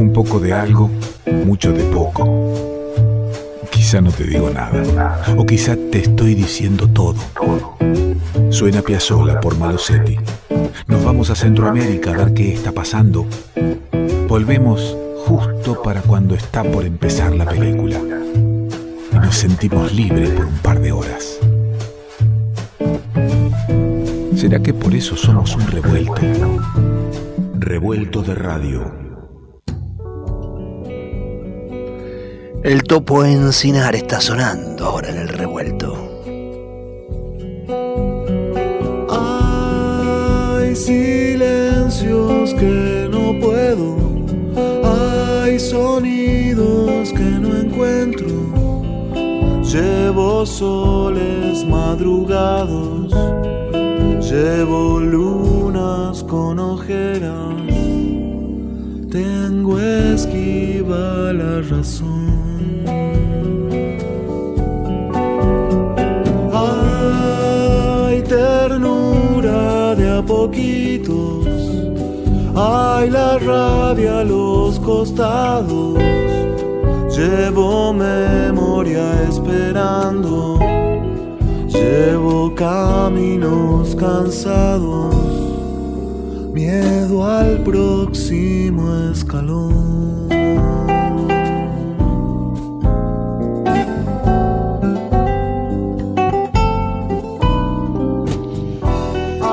[0.00, 0.90] Un poco de algo,
[1.44, 2.24] mucho de poco.
[3.70, 7.16] Quizá no te digo nada, o quizá te estoy diciendo todo.
[8.48, 10.16] Suena Piazzola por Malosetti.
[10.86, 13.26] Nos vamos a Centroamérica a ver qué está pasando.
[14.26, 18.00] Volvemos justo para cuando está por empezar la película.
[19.12, 21.38] Y nos sentimos libres por un par de horas.
[24.34, 26.22] ¿Será que por eso somos un revuelto?
[27.58, 28.99] Revuelto de radio.
[32.62, 35.94] El topo encinar está sonando ahora en el revuelto.
[39.08, 43.96] Hay silencios que no puedo,
[44.84, 48.28] hay sonidos que no encuentro.
[49.62, 53.10] Llevo soles madrugados,
[54.20, 57.54] llevo lunas con ojeras,
[59.10, 62.30] tengo esquiva la razón.
[66.52, 71.46] Hay ternura de a poquitos,
[72.54, 75.98] hay la rabia a los costados.
[77.16, 80.58] Llevo memoria esperando,
[81.68, 85.14] llevo caminos cansados,
[87.24, 90.28] al próximo escalón.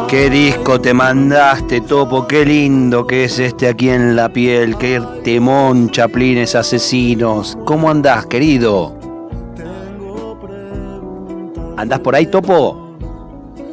[0.07, 5.01] Qué disco te mandaste, Topo, qué lindo que es este aquí en la piel, qué
[5.23, 7.57] temón, chaplines asesinos.
[7.65, 8.97] ¿Cómo andás, querido?
[11.75, 12.86] ¿Andás por ahí, Topo?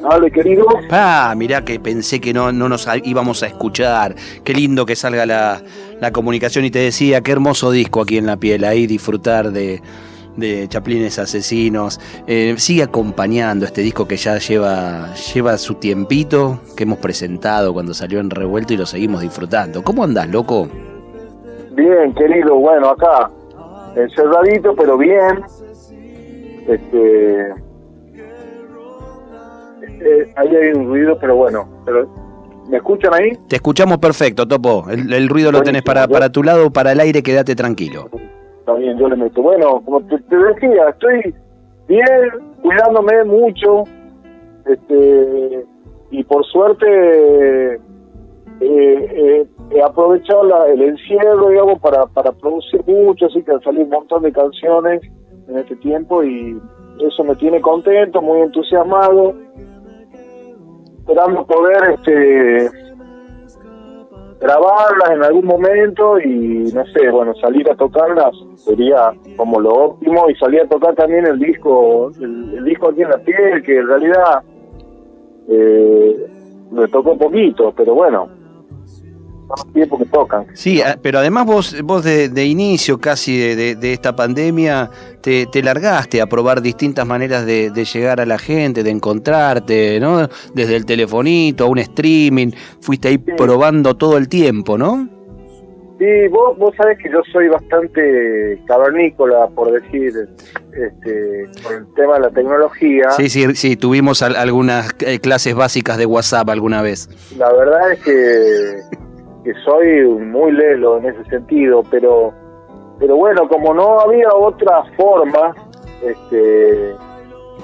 [0.08, 0.66] Dale, querido.
[0.90, 4.14] Ah, mirá que pensé que no, no nos íbamos a escuchar.
[4.44, 5.62] Qué lindo que salga la,
[5.98, 9.80] la comunicación y te decía, qué hermoso disco aquí en la piel, ahí disfrutar de,
[10.36, 11.98] de Chaplines Asesinos.
[12.26, 17.94] Eh, sigue acompañando este disco que ya lleva, lleva su tiempito, que hemos presentado cuando
[17.94, 19.82] salió en Revuelto y lo seguimos disfrutando.
[19.82, 20.68] ¿Cómo andás, loco?
[21.72, 23.30] Bien, querido, bueno, acá,
[23.96, 25.42] encerradito, pero bien.
[26.68, 27.63] Este.
[30.04, 32.08] Eh, ahí hay un ruido, pero bueno, pero
[32.68, 33.32] ¿me escuchan ahí?
[33.48, 34.84] Te escuchamos perfecto, Topo.
[34.90, 38.08] El, el ruido lo tenés para, para tu lado, para el aire, quédate tranquilo.
[38.60, 39.42] Está bien, yo le meto.
[39.42, 41.34] Bueno, como te, te decía, estoy
[41.88, 42.06] bien,
[42.62, 43.84] cuidándome mucho,
[44.66, 45.64] este,
[46.10, 47.78] y por suerte eh,
[48.60, 53.84] eh, he aprovechado la- el encierro, digamos, para, para producir mucho, así que han salido
[53.84, 55.02] un montón de canciones
[55.48, 56.58] en este tiempo y
[57.00, 59.34] eso me tiene contento, muy entusiasmado,
[61.04, 62.70] esperando poder este
[64.40, 70.28] grabarlas en algún momento y no sé, bueno, salir a tocarlas sería como lo óptimo
[70.30, 73.86] y salir a tocar también el disco, el, disco aquí en la piel, que en
[73.86, 74.42] realidad
[75.48, 76.26] eh,
[76.70, 78.28] me tocó poquito, pero bueno,
[79.72, 80.46] tiempo que tocan.
[80.54, 84.90] Sí, a- pero además vos, vos de, de inicio casi de, de- de esta pandemia
[85.20, 89.98] te, te largaste a probar distintas maneras de, de llegar a la gente, de encontrarte,
[90.00, 90.28] ¿no?
[90.54, 95.08] Desde el telefonito a un streaming, fuiste ahí probando todo el tiempo, ¿no?
[95.96, 100.12] Sí, vos, vos sabés que yo soy bastante cavernícola, por decir,
[100.72, 103.10] este, con el tema de la tecnología.
[103.12, 107.08] Sí, sí, sí, tuvimos al- algunas eh, clases básicas de WhatsApp alguna vez.
[107.38, 108.12] La verdad es que,
[109.44, 112.32] que soy muy lelo en ese sentido, pero
[112.98, 115.54] pero bueno, como no había otra forma,
[116.02, 116.94] este,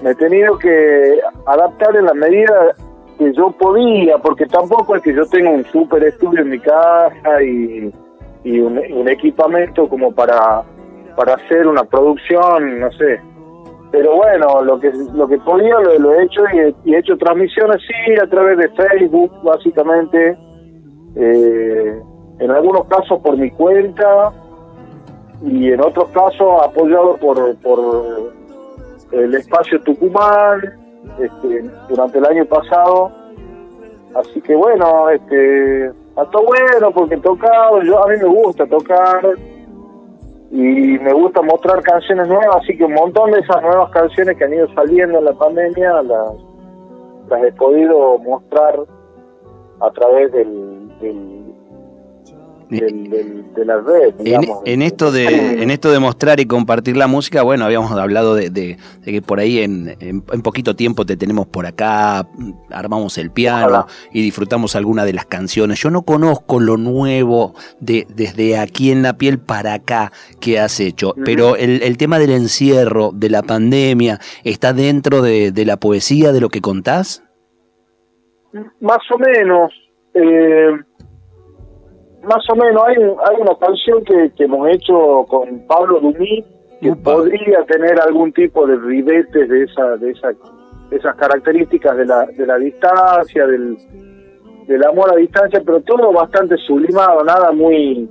[0.03, 2.75] me he tenido que adaptar en la medida
[3.19, 7.43] que yo podía, porque tampoco es que yo tenga un super estudio en mi casa
[7.43, 7.93] y,
[8.45, 10.63] y un, equipamiento como para,
[11.17, 13.21] para hacer una producción, no sé.
[13.93, 16.99] Pero bueno, lo que lo que podía lo, lo he hecho y he, y he
[16.99, 20.37] hecho transmisiones sí a través de Facebook, básicamente.
[21.17, 22.03] Eh,
[22.39, 24.33] en algunos casos por mi cuenta
[25.43, 28.33] y en otros casos apoyado por, por
[29.13, 30.61] el espacio Tucumán
[31.19, 33.11] este, durante el año pasado.
[34.15, 39.23] Así que bueno, este, está bueno porque he tocado, yo, a mí me gusta tocar
[40.51, 44.45] y me gusta mostrar canciones nuevas, así que un montón de esas nuevas canciones que
[44.45, 46.33] han ido saliendo en la pandemia las,
[47.29, 48.81] las he podido mostrar
[49.81, 51.51] a través del, del,
[52.71, 54.15] de la red.
[54.65, 58.79] En, esto de, en esto de mostrar y compartir la música, bueno, habíamos hablado de,
[59.05, 62.29] que por ahí en, en, poquito tiempo te tenemos por acá,
[62.71, 65.81] armamos el piano y disfrutamos alguna de las canciones.
[65.81, 70.79] Yo no conozco lo nuevo de desde aquí en la piel para acá que has
[70.81, 75.77] hecho, pero el, el, tema del encierro, de la pandemia, ¿está dentro de, de la
[75.77, 77.25] poesía, de lo que contás?
[78.81, 79.73] Más o menos.
[80.13, 80.71] Eh,
[82.23, 86.45] más o menos, hay, hay una canción que, que hemos hecho con Pablo Dumí
[86.81, 90.33] que podría tener algún tipo de ribetes de esa, de esa,
[90.91, 93.77] esas características de la, de la distancia, del,
[94.67, 98.09] del amor a distancia, pero todo bastante sublimado, nada muy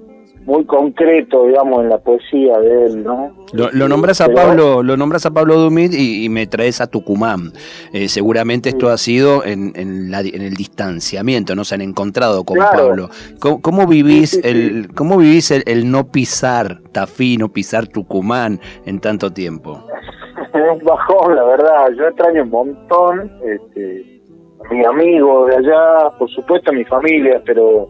[0.49, 3.35] muy concreto, digamos, en la poesía de él, ¿no?
[3.53, 7.51] Lo, nombras a Pablo, lo nombras a Pablo Dumit y, me traes a Tucumán.
[7.93, 12.43] Eh, seguramente esto ha sido en, en, la, en, el distanciamiento, no se han encontrado
[12.45, 13.09] con Pablo.
[13.39, 19.83] ¿Cómo, vivís el, cómo vivís el, no pisar Tafí, no pisar Tucumán en tanto tiempo?
[20.53, 21.89] es bajón, la verdad.
[21.95, 23.31] Yo extraño un montón.
[23.45, 24.19] Este,
[24.67, 27.89] a mi amigo de allá, por supuesto a mi familia, pero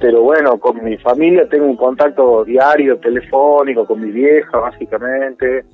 [0.00, 5.64] pero bueno, con mi familia tengo un contacto diario, telefónico, con mi vieja básicamente,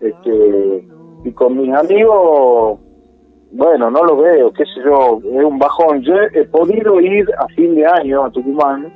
[0.00, 0.88] este,
[1.24, 2.80] y con mis amigos,
[3.52, 6.02] bueno, no lo veo, qué sé yo, es un bajón.
[6.02, 8.92] Yo he podido ir a fin de año a Tucumán,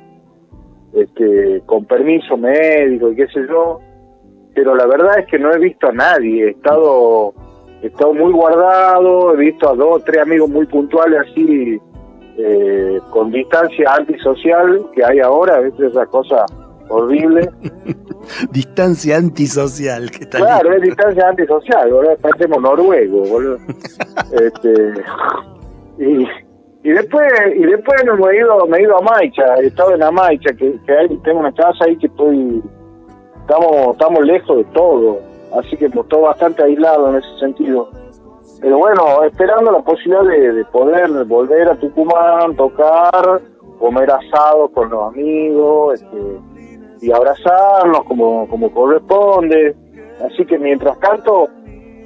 [0.93, 3.79] este, con permiso médico y qué sé yo,
[4.53, 7.33] pero la verdad es que no he visto a nadie, he estado,
[7.81, 11.79] he estado muy guardado, he visto a dos, tres amigos muy puntuales así
[12.37, 16.45] eh, con distancia antisocial que hay ahora, es esa cosa
[16.89, 17.49] horrible.
[18.51, 23.57] distancia antisocial, que tal Claro, es distancia antisocial, boludo, parecemos noruegos, boludo.
[24.31, 24.93] este,
[25.99, 26.27] y,
[26.83, 30.03] y después y después me he ido, me he ido a Maicha, he estado en
[30.03, 32.61] Amaicha, que, que hay, tengo una casa ahí que estoy,
[33.41, 35.19] estamos, estamos lejos de todo,
[35.59, 38.00] así que estoy bastante aislado en ese sentido
[38.59, 43.41] pero bueno, esperando la posibilidad de, poder volver a Tucumán, tocar,
[43.79, 46.17] comer asado con los amigos este,
[47.01, 49.75] y abrazarnos como, como corresponde.
[50.23, 51.47] Así que mientras tanto,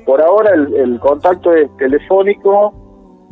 [0.06, 2.74] por ahora el, contacto es telefónico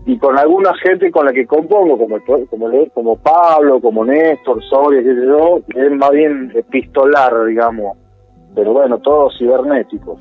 [0.05, 2.17] y con alguna gente con la que compongo, como
[2.49, 7.97] como, como Pablo, como Néstor, Soria, qué sé yo, es más bien epistolar, digamos.
[8.53, 10.17] Pero bueno, todo cibernético.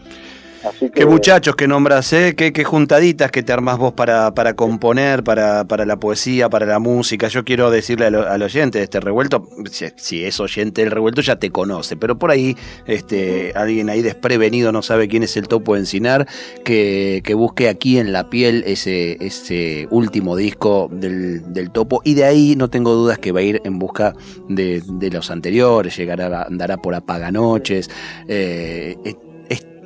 [0.95, 2.35] Qué muchachos que nombras, ¿eh?
[2.37, 6.67] Qué, qué, juntaditas que te armás vos para, para componer, para, para la poesía, para
[6.67, 7.29] la música.
[7.29, 9.49] Yo quiero decirle al, oyente de este revuelto,
[9.97, 12.57] si, es oyente del revuelto ya te conoce, pero por ahí
[12.87, 16.29] este, alguien ahí desprevenido no sabe quién es el topo Encinar,
[16.65, 22.15] que, que busque aquí en la piel ese, ese último disco del, del, topo y
[22.15, 24.15] de ahí no tengo dudas que va a ir en busca
[24.49, 27.91] de, de los anteriores, llegará, andará por apaganoches.
[28.29, 28.97] Eh,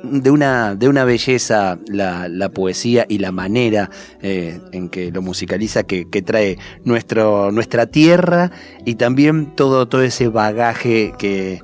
[0.03, 3.89] de una, de una belleza la, la poesía y la manera
[4.21, 8.51] eh, en que lo musicaliza que, trae nuestro, nuestra tierra
[8.85, 11.61] y también todo, todo ese bagaje que,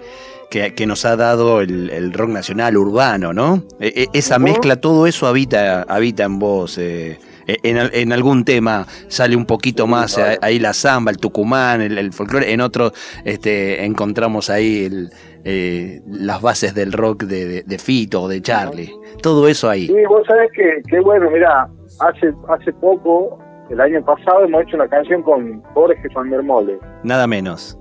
[0.49, 3.63] que, nos ha dado el, rock nacional urbano, ¿no?
[3.79, 6.77] E, e, esa mezcla, todo eso habita, habita en vos.
[6.77, 11.97] Eh, en, en, algún tema sale un poquito más ahí la samba, el tucumán, el,
[11.97, 12.93] el folclore, en otro
[13.25, 15.11] este, encontramos ahí el,
[15.45, 18.93] eh, las bases del rock de, de, Fito o de Charlie.
[19.21, 19.87] Todo eso ahí.
[19.87, 21.67] Sí, vos sabés que, que bueno, mira,
[21.99, 23.37] hace, hace poco,
[23.69, 26.79] el año pasado, hemos hecho una canción con Jorge Van der Mole.
[27.03, 27.77] Nada menos.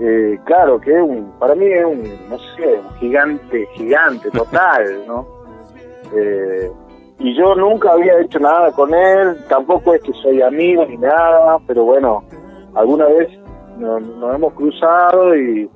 [0.00, 5.26] Eh, claro, que un, para mí es un, no sé, un gigante, gigante, total, ¿no?
[6.16, 6.70] Eh,
[7.18, 11.58] y yo nunca había hecho nada con él, tampoco es que soy amigo ni nada,
[11.66, 12.24] pero bueno,
[12.74, 13.28] alguna vez
[13.78, 15.68] nos hemos cruzado y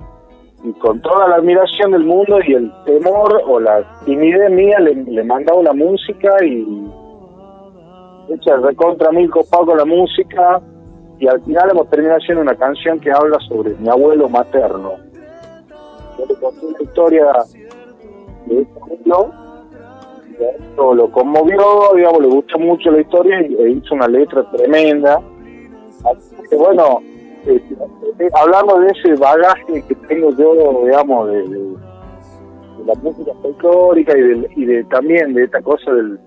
[0.65, 4.95] y con toda la admiración del mundo y el temor o la timidez mía le,
[4.95, 6.89] le mandaba la música y
[8.29, 10.61] hecha recontra mil copado con la música
[11.19, 14.93] y al final hemos terminado haciendo una canción que habla sobre mi abuelo materno.
[16.17, 17.25] Yo le conté una historia
[18.47, 19.31] de este abuelo,
[20.95, 25.21] lo conmovió, digamos, le gustó mucho la historia y, e hizo una letra tremenda.
[26.03, 27.01] Así que bueno,
[27.47, 31.75] eh, hablando de ese bagaje que tengo yo, digamos, de,
[32.85, 36.19] la música folclórica y de, y de también de esta cosa del,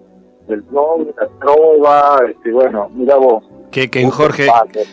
[0.49, 3.45] del rock, la trova, este, bueno, mira vos.
[3.71, 4.49] Que, que en Jorge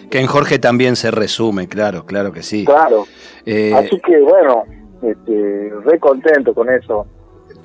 [0.09, 2.65] que en Jorge también se resume, claro, claro que sí.
[2.65, 3.05] Claro.
[3.45, 4.63] Eh, Así que bueno,
[5.01, 7.07] este, re contento con eso.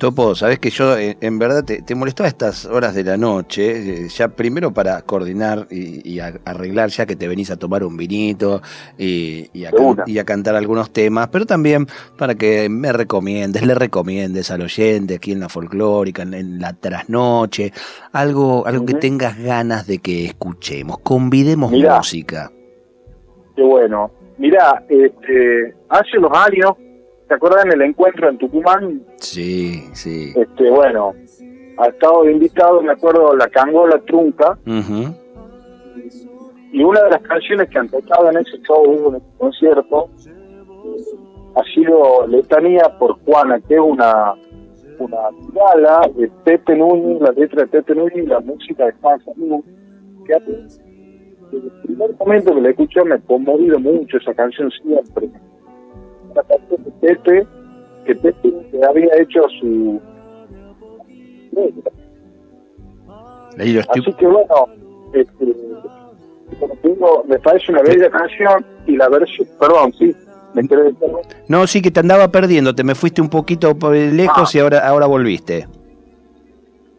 [0.01, 3.17] Topo, sabes que yo eh, en verdad te, te molestó a estas horas de la
[3.17, 7.95] noche, eh, ya primero para coordinar y, arreglar ya que te venís a tomar un
[7.95, 8.63] vinito
[8.97, 9.71] y, y a,
[10.07, 11.85] y cantar algunos temas, pero también
[12.17, 16.73] para que me recomiendes, le recomiendes al oyente aquí en la folclórica, en, en la
[16.73, 17.71] trasnoche,
[18.11, 21.97] algo, algo que tengas ganas de que escuchemos, convidemos Mirá.
[21.97, 22.51] música.
[23.55, 24.09] Qué bueno.
[24.39, 26.71] Mirá, este, hace unos años,
[27.31, 29.01] ¿te acuerdas en el encuentro en Tucumán?
[29.15, 30.33] Sí, sí.
[30.35, 31.13] Este, bueno,
[31.77, 34.57] ha estado de invitado, me acuerdo, la Cangola Trunca,
[36.73, 40.09] y una de las canciones que han tocado en ese show, en ese concierto,
[41.55, 44.33] ha sido Letanía por Juana, que es una
[44.99, 49.23] una gala de Pepe Núñez, la letra de Pepe Núñez y la música de Juan
[49.23, 49.63] Salud,
[50.25, 50.51] que hace,
[51.49, 55.29] desde el primer momento que la escuché me ha conmovido mucho esa canción siempre.
[56.29, 57.45] Una canción de Pepe,
[58.05, 59.99] que Pepe que había hecho su...
[63.57, 64.67] Así que bueno,
[65.13, 65.45] este,
[66.59, 70.15] como digo, me parece una bella canción y la versión, perdón, sí,
[70.53, 70.97] me perdón.
[71.47, 74.57] No, sí que te andaba perdiendo, te me fuiste un poquito por lejos Ah.
[74.57, 75.67] y ahora, ahora volviste.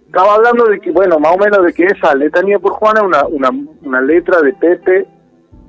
[0.07, 3.07] Estaba hablando de que, bueno, más o menos de que esa letanía por Juana es
[3.07, 3.51] una, una,
[3.83, 5.07] una letra de Pepe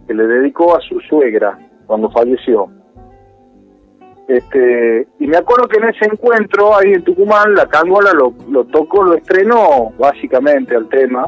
[0.06, 2.68] que le dedicó a su suegra cuando falleció.
[4.28, 8.64] Este, y me acuerdo que en ese encuentro ahí en Tucumán, la Cángola lo, lo
[8.66, 11.28] tocó, lo estrenó básicamente al tema.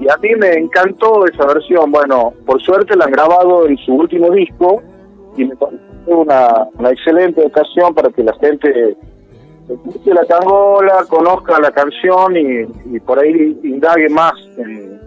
[0.00, 1.90] Y a mí me encantó esa versión.
[1.90, 4.82] Bueno, por suerte la han grabado en su último disco
[5.36, 8.96] y me pareció una, excelente ocasión para que la gente
[9.68, 15.00] escuche la cangola, conozca la canción y, y por ahí indague más en,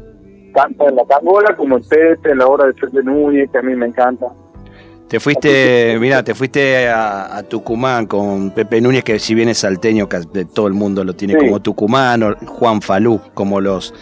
[0.54, 3.62] tanto en la cangola como en Pepe, en la obra de Pepe Núñez, que a
[3.62, 4.28] mí me encanta.
[5.08, 9.60] Te fuiste, mira, te fuiste a, a Tucumán con Pepe Núñez, que si bien es
[9.60, 11.40] salteño, que todo el mundo lo tiene Sí.
[11.46, 13.94] como tucumano, Juan Falú, como los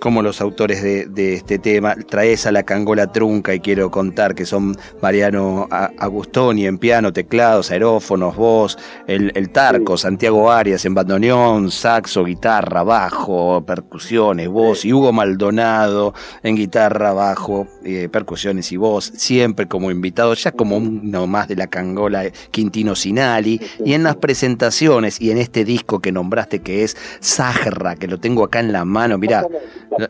[0.00, 4.34] como los autores de, de este tema, traes a la cangola trunca y quiero contar
[4.34, 10.94] que son Mariano Agustoni en piano, teclados, aerófonos, voz, el, el Tarco, Santiago Arias en
[10.94, 18.76] bandoneón, saxo, guitarra, bajo, percusiones, voz, y Hugo Maldonado en guitarra, bajo, eh, percusiones y
[18.76, 23.94] voz, siempre como invitado, ya como uno más de la cangola eh, Quintino Sinali, y
[23.94, 28.44] en las presentaciones y en este disco que nombraste que es Sahra, que lo tengo
[28.44, 29.46] acá en la mano, mira,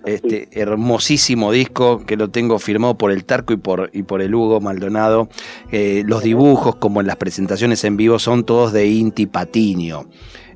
[0.04, 4.34] este hermosísimo disco que lo tengo firmado por el Tarco y por, y por el
[4.34, 5.28] Hugo Maldonado.
[5.70, 10.08] Eh, los dibujos, como en las presentaciones en vivo, son todos de Inti Patiño.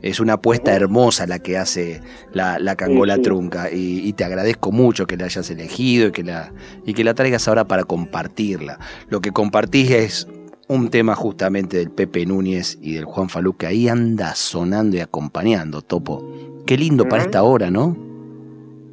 [0.03, 2.01] Es una apuesta hermosa la que hace
[2.33, 3.23] la, la Cangola Sí, sí.
[3.23, 6.53] Trunca y, y te agradezco mucho que la hayas elegido y que, la,
[6.87, 8.79] y que la traigas ahora para compartirla.
[9.09, 10.29] Lo que compartís es
[10.69, 15.01] un tema justamente del Pepe Núñez y del Juan Falú que ahí anda sonando y
[15.01, 16.25] acompañando, Topo.
[16.65, 18.10] Qué lindo para esta hora, ¿no?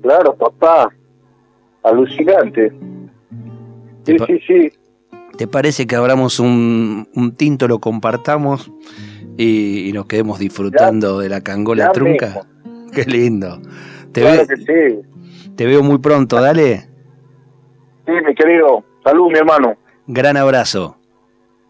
[0.02, 0.90] Claro, papá,
[1.84, 2.72] alucinante.
[4.04, 4.72] Te Sí, sí, sí.
[5.38, 8.72] ¿Te parece que abramos un, un tinto, lo compartamos
[9.38, 12.48] y, y nos quedemos disfrutando de la cangola trunca?
[12.94, 13.62] Qué lindo.
[14.12, 15.50] Te, Claro ve- que sí.
[15.56, 16.88] te veo muy pronto, dale.
[18.06, 18.84] Sí, mi querido.
[19.04, 19.76] Salud, mi hermano.
[20.08, 20.98] Gran abrazo.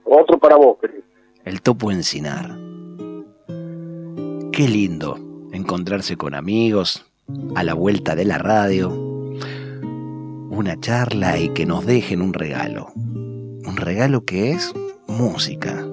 [0.06, 1.02] Otro para vos, querido.
[1.44, 2.56] El topo encinar.
[4.52, 5.20] Qué lindo
[5.52, 7.07] encontrarse con amigos
[7.56, 8.90] a la vuelta de la radio.
[10.50, 12.92] Una charla y que nos dejen un regalo.
[12.96, 14.74] Un regalo que es
[15.08, 15.84] música.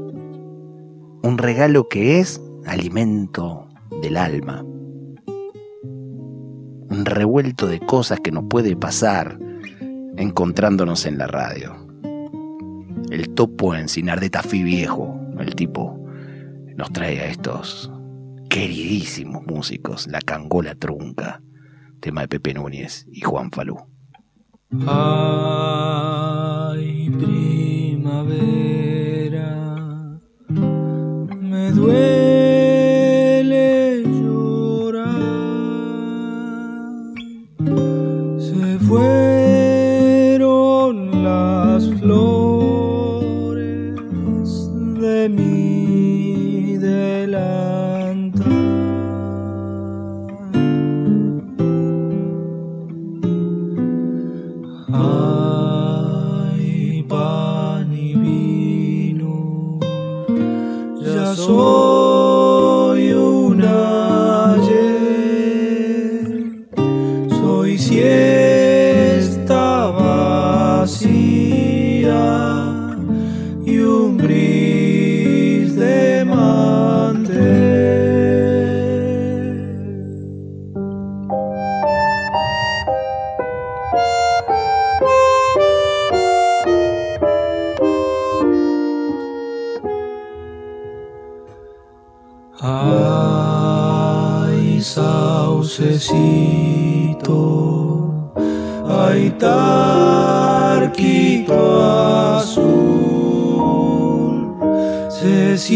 [1.23, 3.67] Un regalo que es alimento
[4.03, 4.63] del alma.
[6.91, 9.39] Un revuelto de cosas que nos puede pasar
[10.17, 11.75] encontrándonos en la radio.
[13.11, 16.01] El topo encinar de Tafí Viejo, el tipo,
[16.77, 17.91] nos trae a estos
[18.55, 21.43] queridísimos músicos, la cangola trunca,
[21.99, 23.79] tema de Pepe Núñez y Juan Falú.
[24.87, 25.91] Ay,
[27.11, 28.47] primavera,
[31.41, 32.05] me duele
[34.05, 35.11] llorar.
[38.39, 40.45] Se fueron
[41.25, 42.37] las flores
[45.01, 47.84] de mi delantal.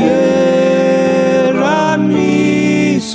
[0.09, 3.15] Se cierran mis